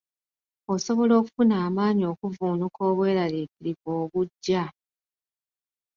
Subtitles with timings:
[0.73, 4.63] Osobola okufuna amaanyi okuvvuunuka obweraliikirivu obujja.